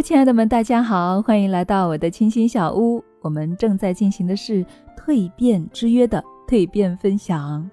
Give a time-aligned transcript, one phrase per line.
[0.00, 3.02] 亲爱的们，大家好，欢迎来到我的清新小屋。
[3.20, 4.64] 我们正在进行的是
[4.96, 7.68] 蜕变之约的蜕变分享，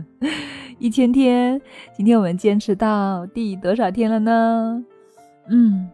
[0.78, 1.58] 一千天，
[1.96, 4.84] 今天我们坚持到第多少天了呢？
[5.48, 5.88] 嗯，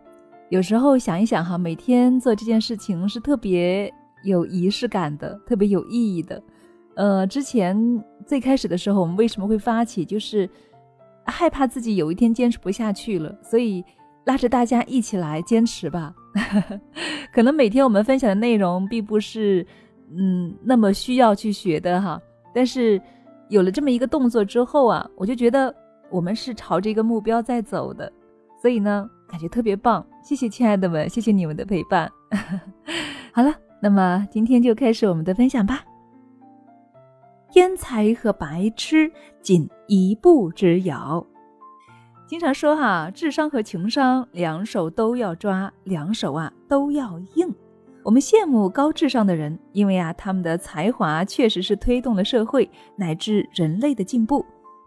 [0.48, 3.92] 有时候想一想哈，每天做这件事情是特别
[4.24, 6.42] 有仪式感的，特别有意义的。
[6.96, 10.04] 呃，之前最开始的时候，我们为什么会发起？
[10.04, 10.50] 就是
[11.24, 13.84] 害怕自己有一天坚持不下去了，所以。
[14.28, 16.14] 拉着大家一起来坚持吧。
[17.32, 19.66] 可能每天我们分享的内容并不是，
[20.14, 22.20] 嗯，那么需要去学的哈。
[22.54, 23.00] 但是
[23.48, 25.74] 有了这么一个动作之后啊，我就觉得
[26.10, 28.12] 我们是朝着一个目标在走的，
[28.60, 30.06] 所以呢，感觉特别棒。
[30.22, 32.12] 谢谢亲爱的们，谢谢你们的陪伴。
[33.32, 35.82] 好了，那么今天就开始我们的分享吧。
[37.50, 39.10] 天才和白痴
[39.40, 41.26] 仅一步之遥。
[42.28, 47.50] 经常说哈，智商和情商两手都要抓，两手啊都要硬。
[48.02, 54.44] 我们羡慕高智商的人，因为啊他们的才华确实是推动了社会乃至人类的进步。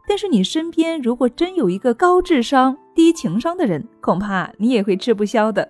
[0.08, 5.67] 但是你身边如果真有一个高智商低情商的人，恐怕你也会吃不消的。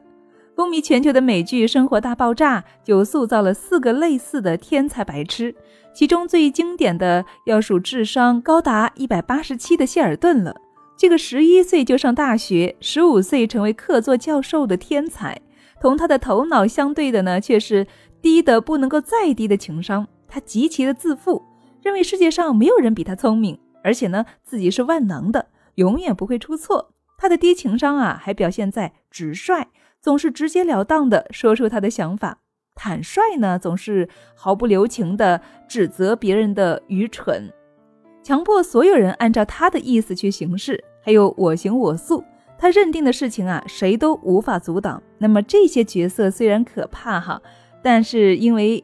[0.57, 5.55] 风靡全球的美剧《生活大爆炸》就塑造了四个类似的天才白痴，
[5.95, 10.53] 其中最经典的要数智商高达一百八十七的谢尔顿了。
[11.01, 15.41] 这个十一岁就上大学，十五岁成为客座教授的天才，
[15.79, 17.87] 同他的头脑相对的呢，却是
[18.21, 20.07] 低的不能够再低的情商。
[20.27, 21.41] 他极其的自负，
[21.81, 26.93] 认为世界上没有人比他聪明，而且呢，自己是万能的，永远不会出错。
[27.17, 32.33] 他的低情商啊，还表现在直率，总是直截了当的说出他的想法；
[32.75, 37.51] 坦率呢，总是毫不留情的指责别人的愚蠢，
[38.23, 40.83] 强迫所有人按照他的意思去行事。
[41.03, 42.23] 还有我行我素，
[42.57, 45.01] 他认定的事情啊，谁都无法阻挡。
[45.17, 47.41] 那么这些角色虽然可怕哈，
[47.81, 48.83] 但是因为，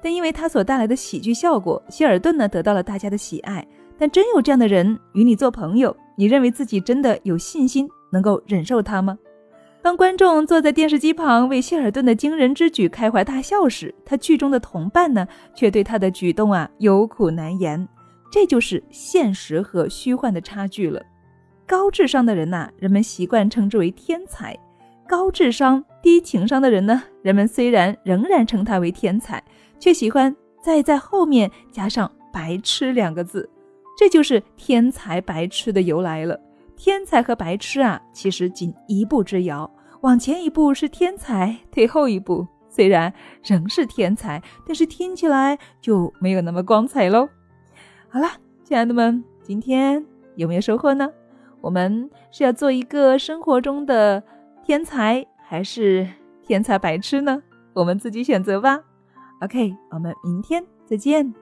[0.00, 3.66] 但因为他所带来的喜剧效果，希尔顿呢得到了大家的喜爱。
[3.98, 9.18] 但真有这样的人与你做朋友，你认为自己真的有信心能够忍受他吗？
[9.82, 17.88] 当观众坐在电视机旁为希尔顿的惊人之举开怀大笑时，他剧中的同伴呢，却对他的举动啊有苦难言。
[18.30, 21.02] 这就是现实和虚幻的差距了。
[21.66, 24.54] 高智商的人呐，人们习惯称之为天才；
[25.06, 29.42] 高智商低情商的人呢，人们虽然仍然称他为天才，
[29.78, 33.48] 却喜欢再在后面加上“白痴”两个字。
[33.98, 36.38] 这就是天才白痴的由来了。
[36.76, 39.70] 天才和白痴啊，其实仅一步之遥，
[40.02, 43.12] 往前一步是天才，退后一步虽然
[43.42, 47.28] 仍是天才，但是听起来就没有那么光彩喽。
[48.18, 48.32] 好了，
[48.64, 51.08] 亲爱的们，今天有没有收获呢？
[51.60, 54.20] 我们是要做一个生活中的
[54.64, 56.04] 天才，还是
[56.42, 57.40] 天才白痴呢？
[57.74, 58.80] 我们自己选择吧。
[59.40, 61.32] OK，我们明天再见。